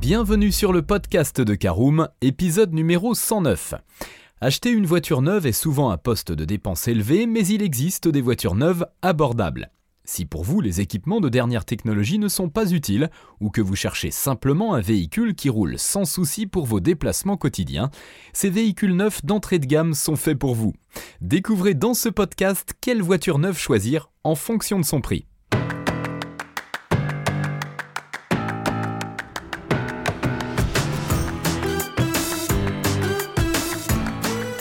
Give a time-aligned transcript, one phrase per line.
[0.00, 3.74] Bienvenue sur le podcast de Caroom, épisode numéro 109.
[4.40, 8.20] Acheter une voiture neuve est souvent un poste de dépense élevé, mais il existe des
[8.20, 9.72] voitures neuves abordables.
[10.04, 13.74] Si pour vous les équipements de dernière technologie ne sont pas utiles, ou que vous
[13.74, 17.90] cherchez simplement un véhicule qui roule sans souci pour vos déplacements quotidiens,
[18.32, 20.74] ces véhicules neufs d'entrée de gamme sont faits pour vous.
[21.20, 25.26] Découvrez dans ce podcast quelle voiture neuve choisir en fonction de son prix.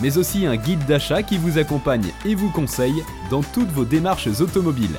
[0.00, 4.28] mais aussi un guide d'achat qui vous accompagne et vous conseille dans toutes vos démarches
[4.40, 4.98] automobiles.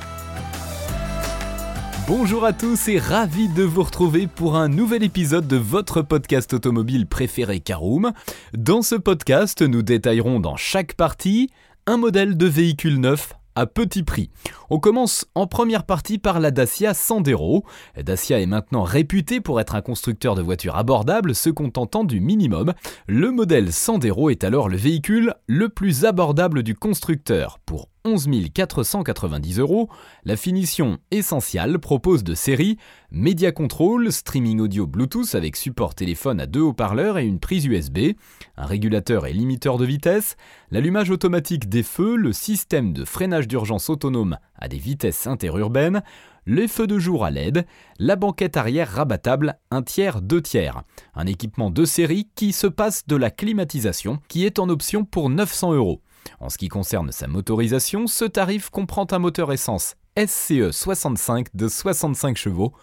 [2.07, 6.53] Bonjour à tous et ravi de vous retrouver pour un nouvel épisode de votre podcast
[6.53, 8.13] automobile préféré Caroom.
[8.57, 11.51] Dans ce podcast, nous détaillerons dans chaque partie
[11.85, 14.29] un modèle de véhicule neuf à petit prix.
[14.69, 17.65] On commence en première partie par la Dacia Sandero.
[18.01, 22.73] Dacia est maintenant réputé pour être un constructeur de voitures abordables se contentant du minimum.
[23.07, 29.59] Le modèle Sandero est alors le véhicule le plus abordable du constructeur pour 11 490
[29.59, 29.89] euros,
[30.23, 32.77] la finition essentielle propose de série
[33.11, 38.13] Media Control, streaming audio Bluetooth avec support téléphone à deux haut-parleurs et une prise USB,
[38.55, 40.37] un régulateur et limiteur de vitesse,
[40.71, 46.01] l'allumage automatique des feux, le système de freinage d'urgence autonome à des vitesses interurbaines,
[46.45, 47.65] les feux de jour à LED,
[47.99, 50.83] la banquette arrière rabattable un tiers, deux tiers.
[51.13, 55.29] Un équipement de série qui se passe de la climatisation qui est en option pour
[55.29, 56.01] 900 euros.
[56.39, 61.67] En ce qui concerne sa motorisation, ce tarif comprend un moteur essence SCE 65 de
[61.67, 62.73] 65 chevaux,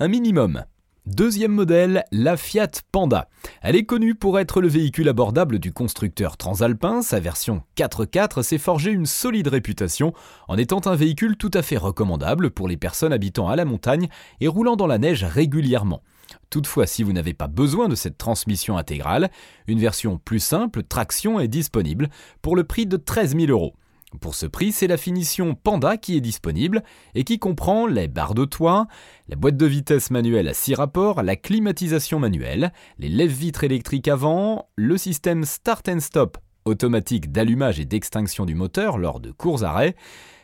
[0.00, 0.64] un minimum.
[1.06, 3.28] Deuxième modèle, la Fiat Panda.
[3.60, 7.02] Elle est connue pour être le véhicule abordable du constructeur transalpin.
[7.02, 10.14] Sa version 4x4 s'est forgée une solide réputation
[10.48, 14.08] en étant un véhicule tout à fait recommandable pour les personnes habitant à la montagne
[14.40, 16.00] et roulant dans la neige régulièrement.
[16.50, 19.30] Toutefois, si vous n'avez pas besoin de cette transmission intégrale,
[19.66, 22.08] une version plus simple, traction, est disponible
[22.42, 23.74] pour le prix de 13 000 euros.
[24.20, 26.84] Pour ce prix, c'est la finition Panda qui est disponible
[27.14, 28.86] et qui comprend les barres de toit,
[29.28, 34.68] la boîte de vitesse manuelle à 6 rapports, la climatisation manuelle, les lève-vitres électriques avant,
[34.76, 39.96] le système Start and Stop automatique d'allumage et d'extinction du moteur lors de courts arrêts,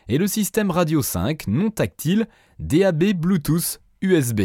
[0.07, 2.27] et le système Radio 5 non tactile
[2.59, 4.41] DAB Bluetooth USB.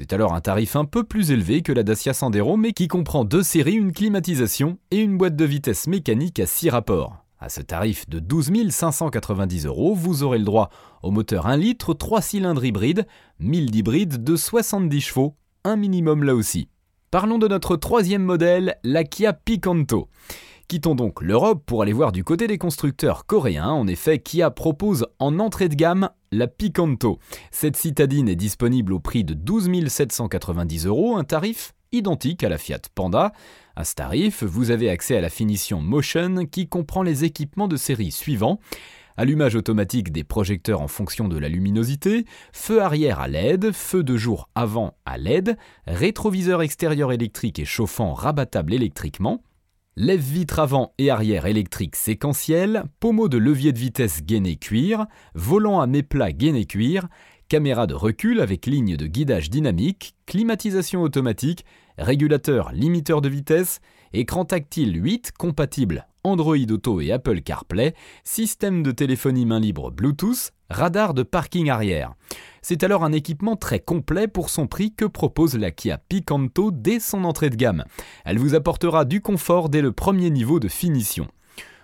[0.00, 3.26] C'est alors un tarif un peu plus élevé que la Dacia Sandero, mais qui comprend
[3.26, 7.26] deux séries, une climatisation et une boîte de vitesse mécanique à 6 rapports.
[7.38, 10.70] À ce tarif de 12 590 euros, vous aurez le droit
[11.02, 13.06] au moteur 1 litre 3 cylindres hybride,
[13.40, 16.70] 1000 d'hybride de 70 chevaux, un minimum là aussi.
[17.10, 20.08] Parlons de notre troisième modèle, la Kia Picanto.
[20.66, 23.68] Quittons donc l'Europe pour aller voir du côté des constructeurs coréens.
[23.68, 27.18] En effet, Kia propose en entrée de gamme la Picanto.
[27.50, 32.58] Cette citadine est disponible au prix de 12 790 euros, un tarif identique à la
[32.58, 33.32] Fiat Panda.
[33.74, 37.76] À ce tarif, vous avez accès à la finition Motion qui comprend les équipements de
[37.76, 38.60] série suivants
[39.16, 44.16] allumage automatique des projecteurs en fonction de la luminosité, feu arrière à LED, feu de
[44.16, 49.42] jour avant à LED, rétroviseur extérieur électrique et chauffant rabattable électriquement,
[50.00, 55.86] lève-vitre avant et arrière électrique séquentiel, pommeau de levier de vitesse gainé cuir, volant à
[55.86, 57.06] méplat gainé cuir,
[57.50, 61.66] caméra de recul avec ligne de guidage dynamique, climatisation automatique,
[61.98, 63.80] régulateur limiteur de vitesse,
[64.14, 67.94] écran tactile 8 compatible Android Auto et Apple CarPlay,
[68.24, 72.14] système de téléphonie main libre Bluetooth, radar de parking arrière.
[72.62, 77.00] C'est alors un équipement très complet pour son prix que propose la Kia Picanto dès
[77.00, 77.84] son entrée de gamme.
[78.24, 81.26] Elle vous apportera du confort dès le premier niveau de finition.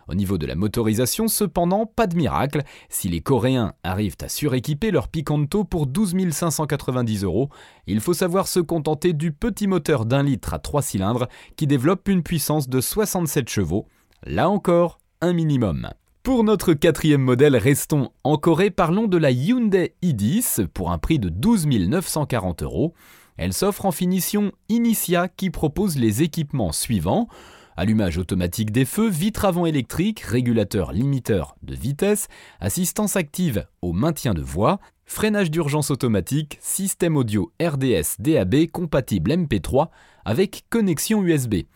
[0.09, 2.63] Au niveau de la motorisation, cependant, pas de miracle.
[2.89, 7.49] Si les Coréens arrivent à suréquiper leur Picanto pour 12 590 euros,
[7.89, 12.07] il faut savoir se contenter du petit moteur d'un litre à 3 cylindres qui développe
[12.09, 13.89] une puissance de 67 chevaux.
[14.23, 15.89] Là encore, un minimum.
[16.27, 21.21] Pour notre quatrième modèle, restons en Corée, parlons de la Hyundai i10 pour un prix
[21.21, 22.95] de 12 940 euros.
[23.37, 27.29] Elle s'offre en finition Initia qui propose les équipements suivants
[27.77, 32.27] allumage automatique des feux, vitre avant électrique, régulateur limiteur de vitesse,
[32.59, 39.91] assistance active au maintien de voie, freinage d'urgence automatique, système audio RDS DAB compatible MP3
[40.25, 41.67] avec connexion USB.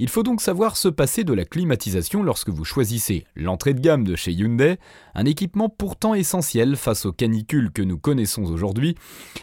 [0.00, 4.02] Il faut donc savoir se passer de la climatisation lorsque vous choisissez l'entrée de gamme
[4.02, 4.78] de chez Hyundai,
[5.14, 8.96] un équipement pourtant essentiel face aux canicules que nous connaissons aujourd'hui.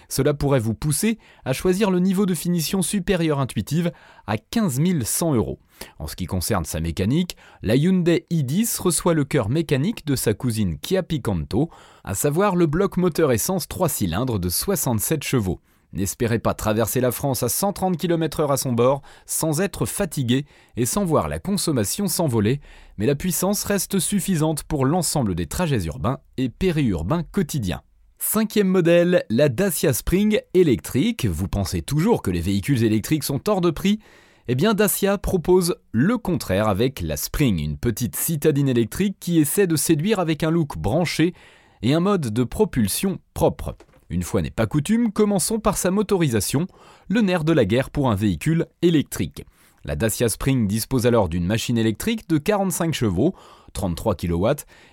[0.09, 3.93] Cela pourrait vous pousser à choisir le niveau de finition supérieur intuitive
[4.27, 5.59] à 15 100 euros.
[5.99, 10.33] En ce qui concerne sa mécanique, la Hyundai i10 reçoit le cœur mécanique de sa
[10.33, 11.69] cousine Kia Picanto,
[12.03, 15.61] à savoir le bloc moteur essence 3 cylindres de 67 chevaux.
[15.93, 20.45] N'espérez pas traverser la France à 130 km/h à son bord sans être fatigué
[20.77, 22.61] et sans voir la consommation s'envoler,
[22.97, 27.81] mais la puissance reste suffisante pour l'ensemble des trajets urbains et périurbains quotidiens.
[28.19, 31.25] Cinquième modèle, la Dacia Spring électrique.
[31.25, 33.99] Vous pensez toujours que les véhicules électriques sont hors de prix?
[34.47, 39.67] Eh bien Dacia propose le contraire avec la Spring, une petite citadine électrique qui essaie
[39.67, 41.33] de séduire avec un look branché
[41.81, 43.75] et un mode de propulsion propre.
[44.11, 46.67] Une fois n'est pas coutume, commençons par sa motorisation,
[47.07, 49.45] le nerf de la guerre pour un véhicule électrique.
[49.85, 53.33] La Dacia Spring dispose alors d'une machine électrique de 45 chevaux,
[53.71, 54.47] 33 kW,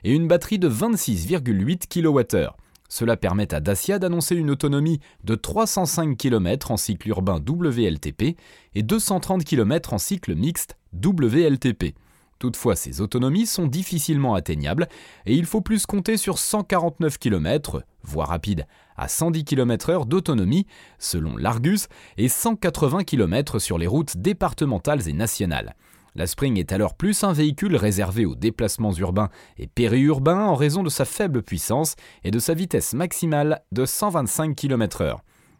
[0.04, 2.46] et une batterie de 26,8 kWh.
[2.88, 8.38] Cela permet à Dacia d'annoncer une autonomie de 305 km en cycle urbain WLTP
[8.76, 11.96] et 230 km en cycle mixte WLTP.
[12.38, 14.88] Toutefois, ces autonomies sont difficilement atteignables
[15.26, 20.66] et il faut plus compter sur 149 km, voire rapide, à 110 km/h d'autonomie
[20.98, 25.74] selon l'Argus et 180 km sur les routes départementales et nationales.
[26.14, 30.82] La Spring est alors plus un véhicule réservé aux déplacements urbains et périurbains en raison
[30.82, 35.16] de sa faible puissance et de sa vitesse maximale de 125 km/h.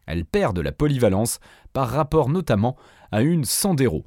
[0.06, 1.38] Elle perd de la polyvalence
[1.72, 2.76] par rapport notamment
[3.12, 4.04] à une Sandero.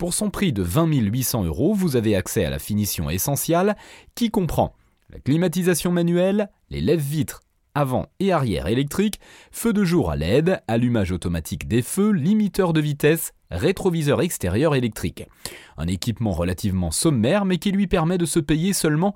[0.00, 3.76] Pour son prix de 20 800 euros, vous avez accès à la finition essentielle
[4.14, 4.72] qui comprend
[5.10, 7.42] la climatisation manuelle, les lève-vitres
[7.74, 9.20] avant et arrière électriques,
[9.52, 15.26] feu de jour à LED, allumage automatique des feux, limiteur de vitesse, rétroviseur extérieur électrique.
[15.76, 19.14] Un équipement relativement sommaire mais qui lui permet de se payer seulement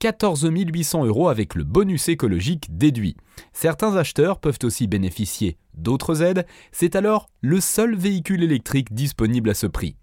[0.00, 3.16] 14 800 euros avec le bonus écologique déduit.
[3.54, 9.54] Certains acheteurs peuvent aussi bénéficier d'autres aides, c'est alors le seul véhicule électrique disponible à
[9.54, 9.96] ce prix.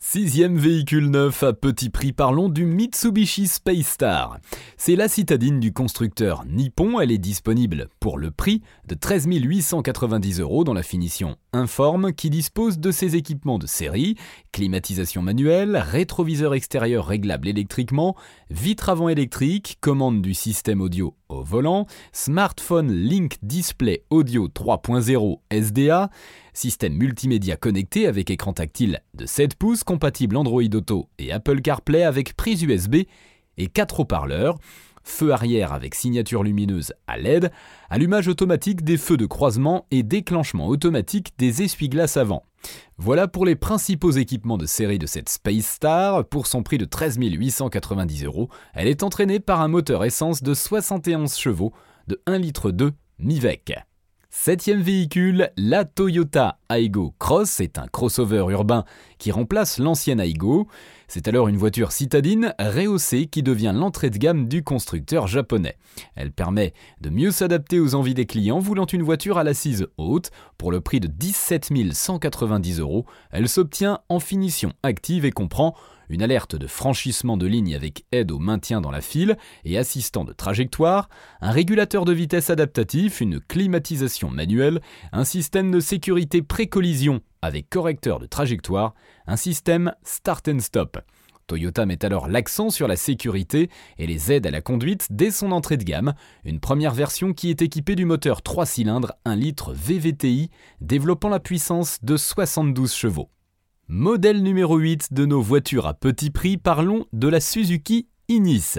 [0.00, 4.38] Sixième véhicule neuf à petit prix, parlons du Mitsubishi Space Star.
[4.76, 10.38] C'est la citadine du constructeur Nippon, elle est disponible pour le prix de 13 890
[10.38, 14.14] euros dans la finition Informe qui dispose de ses équipements de série,
[14.52, 18.14] climatisation manuelle, rétroviseur extérieur réglable électriquement,
[18.50, 26.10] vitre avant électrique, commande du système audio au volant, smartphone Link Display Audio 3.0 SDA,
[26.58, 32.02] système multimédia connecté avec écran tactile de 7 pouces compatible Android Auto et Apple CarPlay
[32.02, 32.96] avec prise USB
[33.56, 34.58] et 4 haut-parleurs,
[35.04, 37.52] feu arrière avec signature lumineuse à LED,
[37.90, 42.42] allumage automatique des feux de croisement et déclenchement automatique des essuie-glaces avant.
[42.96, 46.24] Voilà pour les principaux équipements de série de cette Space Star.
[46.24, 50.54] Pour son prix de 13 890 euros, elle est entraînée par un moteur essence de
[50.54, 51.72] 71 chevaux
[52.08, 52.72] de 1,2 litre
[53.20, 53.87] MIVEC.
[54.30, 58.84] Septième véhicule, la Toyota Aygo Cross est un crossover urbain
[59.16, 60.68] qui remplace l'ancienne Aygo.
[61.06, 65.78] C'est alors une voiture citadine rehaussée qui devient l'entrée de gamme du constructeur japonais.
[66.14, 70.30] Elle permet de mieux s'adapter aux envies des clients voulant une voiture à l'assise haute.
[70.58, 75.74] Pour le prix de 17 190 euros, elle s'obtient en finition active et comprend
[76.08, 80.24] une alerte de franchissement de ligne avec aide au maintien dans la file et assistant
[80.24, 81.08] de trajectoire,
[81.40, 84.80] un régulateur de vitesse adaptatif, une climatisation manuelle,
[85.12, 88.94] un système de sécurité pré-collision avec correcteur de trajectoire,
[89.26, 90.98] un système start and stop.
[91.48, 95.50] Toyota met alors l'accent sur la sécurité et les aides à la conduite dès son
[95.50, 96.12] entrée de gamme,
[96.44, 100.50] une première version qui est équipée du moteur 3 cylindres 1 litre VVTI
[100.82, 103.30] développant la puissance de 72 chevaux.
[103.90, 108.74] Modèle numéro 8 de nos voitures à petit prix, parlons de la Suzuki Inis.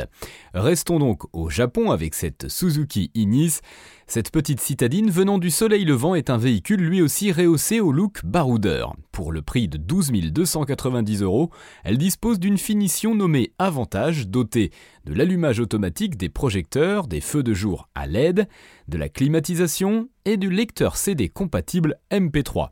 [0.54, 3.62] Restons donc au Japon avec cette Suzuki Inis.
[4.06, 8.24] Cette petite citadine venant du soleil levant est un véhicule lui aussi rehaussé au look
[8.24, 8.96] baroudeur.
[9.12, 11.50] Pour le prix de 12 290 euros,
[11.84, 14.70] elle dispose d'une finition nommée Avantage, dotée
[15.06, 18.48] de l'allumage automatique des projecteurs, des feux de jour à LED,
[18.88, 22.70] de la climatisation et du lecteur CD compatible MP3.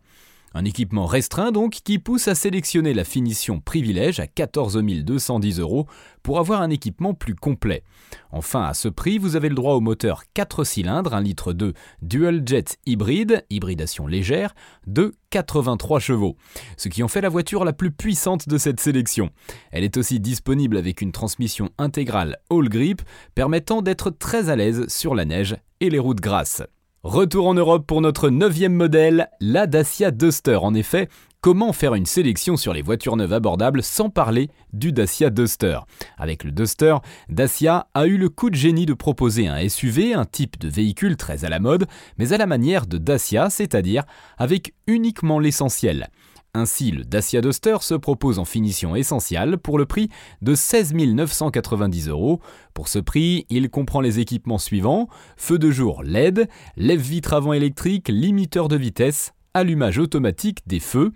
[0.54, 5.88] Un équipement restreint donc qui pousse à sélectionner la finition privilège à 14 210 euros
[6.24, 7.84] pour avoir un équipement plus complet.
[8.32, 11.74] Enfin, à ce prix, vous avez le droit au moteur 4 cylindres, 1 litre 2
[12.02, 16.38] dual jet hybride, hybridation légère, de 83 chevaux,
[16.78, 19.30] ce qui en fait la voiture la plus puissante de cette sélection.
[19.72, 23.02] Elle est aussi disponible avec une transmission intégrale all grip
[23.36, 26.64] permettant d'être très à l'aise sur la neige et les routes grasses.
[27.04, 30.56] Retour en Europe pour notre neuvième modèle, la Dacia Duster.
[30.56, 31.10] En effet,
[31.42, 35.78] comment faire une sélection sur les voitures neuves abordables sans parler du Dacia Duster?
[36.18, 36.96] Avec le Duster,
[37.30, 41.18] Dacia a eu le coup de génie de proposer un SUV, un type de véhicule
[41.18, 41.86] très à la mode,
[42.18, 44.04] mais à la manière de Dacia, c'est-à-dire
[44.40, 46.10] avec uniquement l'essentiel.
[46.58, 50.10] Ainsi, le Dacia Duster se propose en finition essentielle pour le prix
[50.42, 52.42] de 16 990 euros.
[52.74, 58.10] Pour ce prix, il comprend les équipements suivants feu de jour LED, lève-vitre avant électrique,
[58.10, 61.12] limiteur de vitesse, allumage automatique des feux.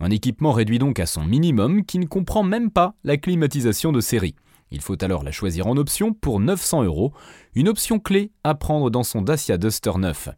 [0.00, 4.00] Un équipement réduit donc à son minimum qui ne comprend même pas la climatisation de
[4.00, 4.34] série.
[4.70, 7.12] Il faut alors la choisir en option pour 900 euros,
[7.54, 10.30] une option clé à prendre dans son Dacia Duster 9.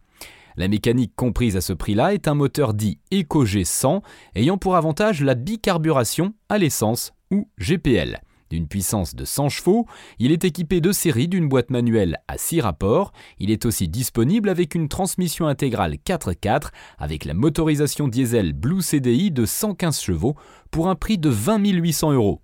[0.59, 4.03] La mécanique comprise à ce prix-là est un moteur dit EcoG 100
[4.35, 8.21] ayant pour avantage la bicarburation à l'essence ou GPL.
[8.51, 9.87] D'une puissance de 100 chevaux,
[10.19, 13.13] il est équipé de série d'une boîte manuelle à 6 rapports.
[13.39, 19.31] Il est aussi disponible avec une transmission intégrale 4x4 avec la motorisation diesel Blue CDI
[19.31, 20.35] de 115 chevaux
[20.73, 22.43] pour un prix de 20 800 euros.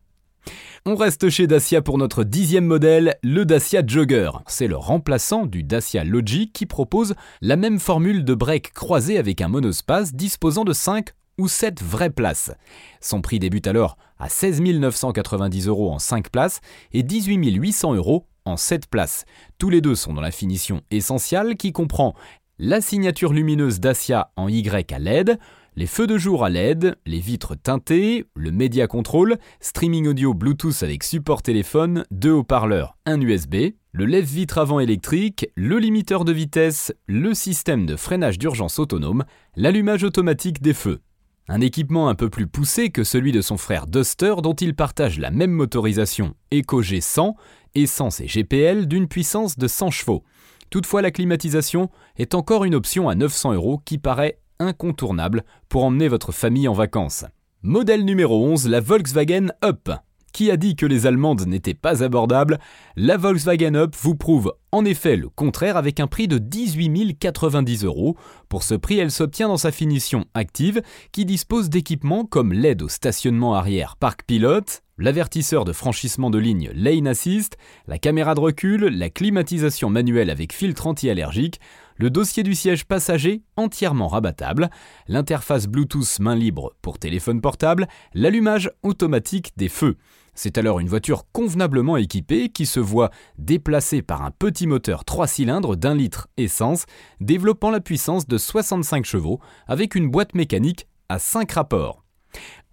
[0.86, 4.30] On reste chez Dacia pour notre dixième modèle, le Dacia Jogger.
[4.46, 9.40] C'est le remplaçant du Dacia Logi qui propose la même formule de break croisé avec
[9.40, 12.52] un monospace disposant de 5 ou 7 vraies places.
[13.00, 16.60] Son prix débute alors à 16 990 euros en 5 places
[16.92, 19.24] et 18 800 euros en 7 places.
[19.56, 22.14] Tous les deux sont dans la finition essentielle qui comprend
[22.58, 25.38] la signature lumineuse Dacia en Y à LED,
[25.76, 30.82] les feux de jour à LED, les vitres teintées, le Media Control, streaming audio Bluetooth
[30.82, 33.56] avec support téléphone, deux haut-parleurs, un USB,
[33.90, 39.24] le lève-vitre avant électrique, le limiteur de vitesse, le système de freinage d'urgence autonome,
[39.56, 41.00] l'allumage automatique des feux.
[41.48, 45.18] Un équipement un peu plus poussé que celui de son frère Duster dont il partage
[45.18, 47.34] la même motorisation EcoG 100,
[47.74, 50.22] essence et GPL d'une puissance de 100 chevaux.
[50.70, 56.08] Toutefois, la climatisation est encore une option à 900 euros qui paraît incontournable pour emmener
[56.08, 57.24] votre famille en vacances.
[57.62, 59.90] Modèle numéro 11, la Volkswagen Up.
[60.34, 62.58] Qui a dit que les Allemandes n'étaient pas abordables?
[62.96, 67.84] La Volkswagen Up vous prouve en effet le contraire avec un prix de 18 090
[67.84, 68.16] euros.
[68.48, 70.82] Pour ce prix, elle s'obtient dans sa finition active
[71.12, 76.70] qui dispose d'équipements comme l'aide au stationnement arrière parc pilote, l'avertisseur de franchissement de ligne
[76.74, 77.56] Lane Assist,
[77.86, 81.60] la caméra de recul, la climatisation manuelle avec filtre anti-allergique,
[81.96, 84.70] le dossier du siège passager entièrement rabattable,
[85.08, 89.96] l'interface Bluetooth main libre pour téléphone portable, l'allumage automatique des feux.
[90.34, 95.28] C'est alors une voiture convenablement équipée qui se voit déplacée par un petit moteur 3
[95.28, 96.86] cylindres d'un litre essence,
[97.20, 102.04] développant la puissance de 65 chevaux avec une boîte mécanique à 5 rapports.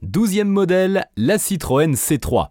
[0.01, 2.47] Douzième modèle, la Citroën C3.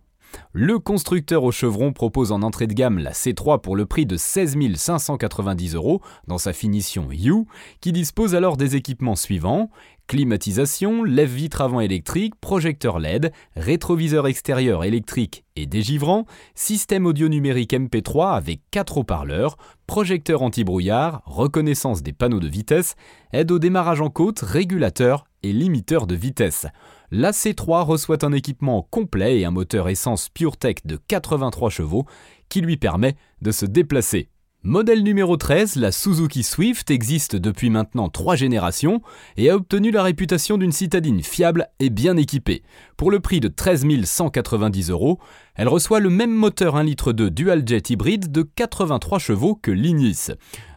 [0.52, 4.16] Le constructeur au chevron propose en entrée de gamme la C3 pour le prix de
[4.16, 7.44] 16 590 euros dans sa finition U,
[7.80, 9.70] qui dispose alors des équipements suivants
[10.10, 18.32] climatisation, lève-vitre avant électrique, projecteur LED, rétroviseur extérieur électrique et dégivrant, système audio numérique MP3
[18.32, 19.56] avec 4 haut-parleurs,
[19.86, 22.96] projecteur anti-brouillard, reconnaissance des panneaux de vitesse,
[23.32, 26.66] aide au démarrage en côte, régulateur et limiteur de vitesse.
[27.12, 32.06] La C3 reçoit un équipement complet et un moteur essence PureTech de 83 chevaux
[32.48, 34.28] qui lui permet de se déplacer.
[34.62, 39.00] Modèle numéro 13, la Suzuki Swift existe depuis maintenant trois générations
[39.38, 42.62] et a obtenu la réputation d'une citadine fiable et bien équipée.
[42.98, 45.18] Pour le prix de 13 190 euros,
[45.54, 50.26] elle reçoit le même moteur 1,2 litre dual-jet hybride de 83 chevaux que l'Ignis.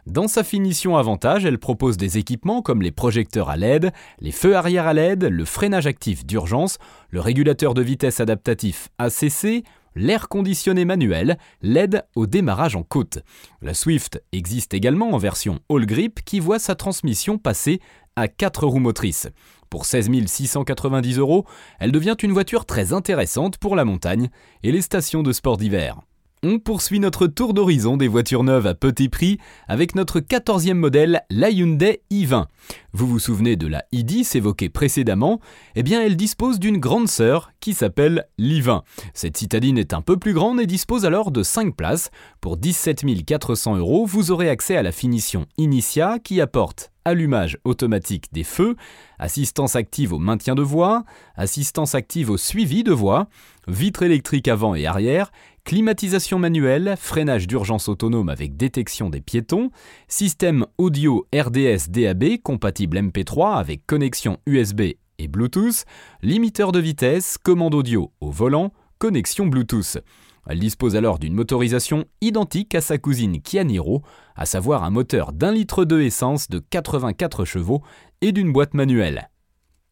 [0.06, 4.56] Dans sa finition avantage, elle propose des équipements comme les projecteurs à LED, les feux
[4.56, 6.78] arrière à LED, le freinage actif d'urgence,
[7.10, 9.62] le régulateur de vitesse adaptatif ACC,
[9.94, 13.18] l'air conditionné manuel, l'aide au démarrage en côte.
[13.62, 17.80] La Swift existe également en version all grip qui voit sa transmission passer
[18.16, 19.28] à 4 roues motrices.
[19.70, 21.46] Pour 16 690 euros,
[21.80, 24.28] elle devient une voiture très intéressante pour la montagne
[24.62, 26.00] et les stations de sport d'hiver.
[26.46, 31.22] On poursuit notre tour d'horizon des voitures neuves à petit prix avec notre 14e modèle,
[31.30, 32.44] la Hyundai i20.
[32.92, 35.40] Vous vous souvenez de la i10 évoquée précédemment?
[35.74, 38.82] Eh bien, elle dispose d'une grande sœur qui s'appelle l'i20.
[39.14, 42.10] Cette citadine est un peu plus grande et dispose alors de 5 places.
[42.42, 48.32] Pour 17 400 euros, vous aurez accès à la finition Initia qui apporte allumage automatique
[48.32, 48.76] des feux,
[49.18, 51.04] assistance active au maintien de voie,
[51.36, 53.28] assistance active au suivi de voie,
[53.68, 55.30] vitre électrique avant et arrière,
[55.64, 59.70] climatisation manuelle, freinage d'urgence autonome avec détection des piétons,
[60.08, 64.82] système audio RDS DAB compatible MP3 avec connexion USB
[65.18, 65.84] et Bluetooth,
[66.22, 69.98] limiteur de vitesse, commande audio au volant, connexion Bluetooth.
[70.46, 74.02] Elle dispose alors d'une motorisation identique à sa cousine Kia Niro,
[74.36, 77.82] à savoir un moteur d'un litre de essence de 84 chevaux
[78.20, 79.30] et d'une boîte manuelle.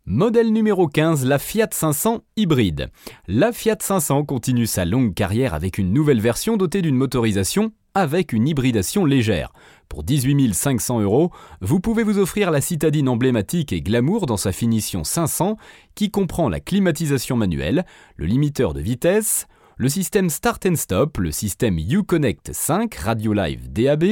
[0.04, 2.90] Modèle numéro 15, la Fiat 500 hybride.
[3.28, 8.32] La Fiat 500 continue sa longue carrière avec une nouvelle version dotée d'une motorisation avec
[8.32, 9.52] une hybridation légère.
[9.88, 11.30] Pour 18 500 euros,
[11.61, 15.56] vous pouvez vous offrir la citadine emblématique et glamour dans sa finition 500
[15.94, 21.30] qui comprend la climatisation manuelle, le limiteur de vitesse, le système Start and Stop, le
[21.30, 24.04] système Uconnect 5 Radio Live DAB,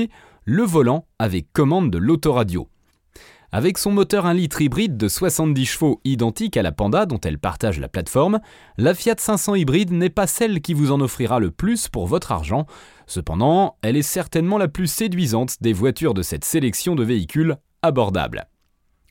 [0.44, 2.69] le volant avec commande de l'autoradio.
[3.52, 7.38] Avec son moteur 1 litre hybride de 70 chevaux identique à la Panda dont elle
[7.38, 8.38] partage la plateforme,
[8.78, 12.30] la Fiat 500 hybride n'est pas celle qui vous en offrira le plus pour votre
[12.30, 12.66] argent.
[13.09, 18.47] Cependant, elle est certainement la plus séduisante des voitures de cette sélection de véhicules abordables.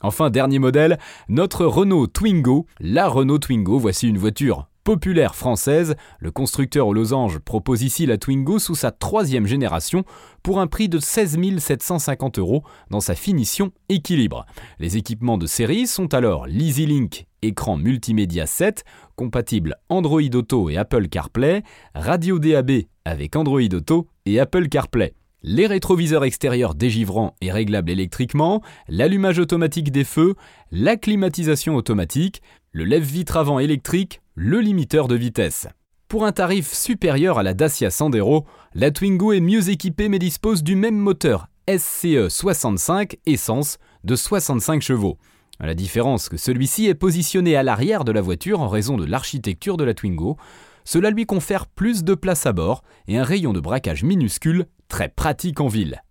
[0.01, 2.65] Enfin, dernier modèle, notre Renault Twingo.
[2.79, 8.17] La Renault Twingo, voici une voiture populaire française, le constructeur aux losanges propose ici la
[8.17, 10.03] Twingo sous sa troisième génération
[10.41, 14.47] pour un prix de 16 750 euros dans sa finition équilibre.
[14.79, 18.83] Les équipements de série sont alors l'EasyLink écran multimédia 7,
[19.15, 21.61] compatible Android Auto et Apple CarPlay,
[21.93, 22.71] radio DAB
[23.05, 25.13] avec Android Auto et Apple CarPlay.
[25.43, 30.33] Les rétroviseurs extérieurs dégivrants et réglables électriquement, l'allumage automatique des feux,
[30.71, 32.41] la climatisation automatique,
[32.71, 35.67] le lève-vitre avant électrique, le limiteur de vitesse.
[36.07, 40.63] Pour un tarif supérieur à la Dacia Sandero, la Twingo est mieux équipée mais dispose
[40.63, 45.17] du même moteur SCE 65 essence de 65 chevaux.
[45.59, 49.03] À la différence que celui-ci est positionné à l'arrière de la voiture en raison de
[49.03, 50.37] l'architecture de la Twingo,
[50.85, 55.09] cela lui confère plus de place à bord et un rayon de braquage minuscule très
[55.09, 56.01] pratique en ville.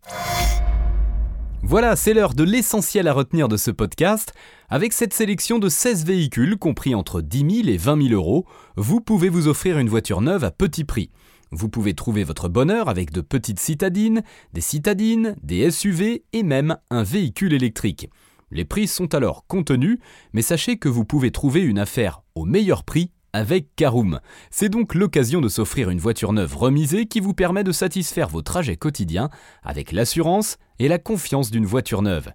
[1.62, 4.32] Voilà, c'est l'heure de l'essentiel à retenir de ce podcast.
[4.68, 8.46] Avec cette sélection de 16 véhicules compris entre 10 000 et 20 000 euros,
[8.76, 11.10] vous pouvez vous offrir une voiture neuve à petit prix.
[11.50, 14.22] Vous pouvez trouver votre bonheur avec de petites citadines,
[14.52, 18.08] des citadines, des SUV et même un véhicule électrique.
[18.50, 19.98] Les prix sont alors contenus,
[20.32, 24.20] mais sachez que vous pouvez trouver une affaire au meilleur prix avec Caroom.
[24.50, 28.42] C'est donc l'occasion de s'offrir une voiture neuve remisée qui vous permet de satisfaire vos
[28.42, 29.30] trajets quotidiens
[29.62, 32.32] avec l'assurance et la confiance d'une voiture neuve.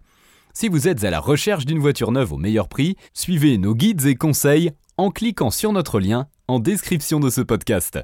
[0.53, 4.05] Si vous êtes à la recherche d'une voiture neuve au meilleur prix, suivez nos guides
[4.05, 7.99] et conseils en cliquant sur notre lien en description de ce podcast.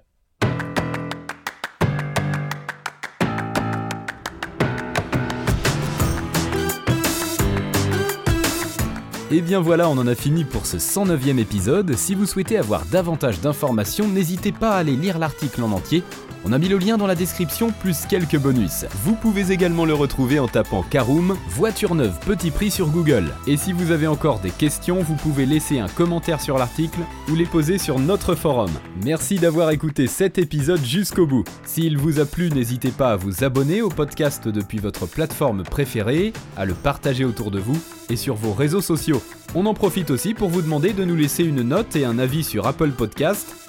[9.32, 11.96] Et bien voilà, on en a fini pour ce 109e épisode.
[11.96, 16.04] Si vous souhaitez avoir davantage d'informations, n'hésitez pas à aller lire l'article en entier.
[16.45, 18.86] On a mis le lien dans la description plus quelques bonus.
[19.04, 23.34] Vous pouvez également le retrouver en tapant Caroom, voiture neuve petit prix sur Google.
[23.45, 26.99] Et si vous avez encore des questions, vous pouvez laisser un commentaire sur l'article
[27.30, 28.71] ou les poser sur notre forum.
[29.04, 31.43] Merci d'avoir écouté cet épisode jusqu'au bout.
[31.65, 36.32] S'il vous a plu, n'hésitez pas à vous abonner au podcast depuis votre plateforme préférée,
[36.56, 39.21] à le partager autour de vous et sur vos réseaux sociaux.
[39.56, 42.43] On en profite aussi pour vous demander de nous laisser une note et un avis
[42.43, 43.69] sur Apple Podcast.